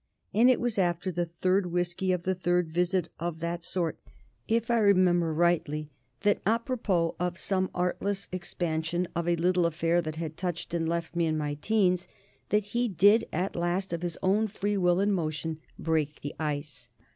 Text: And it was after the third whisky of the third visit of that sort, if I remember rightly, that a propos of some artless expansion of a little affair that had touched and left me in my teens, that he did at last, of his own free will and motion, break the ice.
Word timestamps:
And 0.33 0.49
it 0.49 0.59
was 0.59 0.79
after 0.79 1.11
the 1.11 1.27
third 1.27 1.67
whisky 1.71 2.11
of 2.11 2.23
the 2.23 2.33
third 2.33 2.73
visit 2.73 3.09
of 3.19 3.37
that 3.37 3.63
sort, 3.63 3.99
if 4.47 4.71
I 4.71 4.79
remember 4.79 5.31
rightly, 5.31 5.91
that 6.21 6.41
a 6.43 6.57
propos 6.57 7.13
of 7.19 7.37
some 7.37 7.69
artless 7.75 8.27
expansion 8.31 9.07
of 9.15 9.27
a 9.27 9.35
little 9.35 9.67
affair 9.67 10.01
that 10.01 10.15
had 10.15 10.37
touched 10.37 10.73
and 10.73 10.89
left 10.89 11.15
me 11.15 11.27
in 11.27 11.37
my 11.37 11.53
teens, 11.53 12.07
that 12.49 12.63
he 12.73 12.87
did 12.87 13.25
at 13.31 13.55
last, 13.55 13.93
of 13.93 14.01
his 14.01 14.17
own 14.23 14.47
free 14.47 14.75
will 14.75 14.99
and 14.99 15.13
motion, 15.13 15.59
break 15.77 16.21
the 16.21 16.33
ice. 16.39 16.89